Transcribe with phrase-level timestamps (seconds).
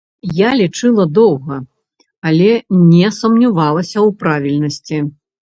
[0.37, 1.57] Я лічыла доўга,
[2.31, 2.49] але
[2.93, 4.97] не сумнявалася ў правільнасці.